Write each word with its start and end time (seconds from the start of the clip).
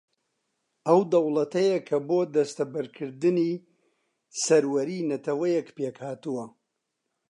ئەو 0.87 0.99
دەوڵەتەیە 1.11 1.77
کە 1.87 1.97
بۆ 2.07 2.19
دەستەبەرکردنی 2.35 3.51
سەروەریی 4.45 5.07
نەتەوەیەک 5.11 5.67
پێک 5.77 5.95
ھاتووە 6.05 6.45